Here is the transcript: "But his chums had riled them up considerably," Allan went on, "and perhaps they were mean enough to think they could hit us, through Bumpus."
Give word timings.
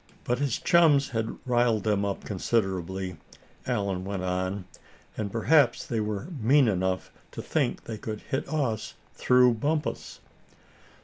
"But 0.23 0.39
his 0.39 0.57
chums 0.57 1.09
had 1.09 1.37
riled 1.45 1.83
them 1.83 2.03
up 2.05 2.23
considerably," 2.25 3.17
Allan 3.67 4.03
went 4.03 4.23
on, 4.23 4.65
"and 5.15 5.31
perhaps 5.31 5.85
they 5.85 5.99
were 5.99 6.25
mean 6.39 6.67
enough 6.67 7.11
to 7.33 7.41
think 7.43 7.83
they 7.83 7.99
could 7.99 8.21
hit 8.21 8.49
us, 8.51 8.95
through 9.13 9.53
Bumpus." 9.53 10.19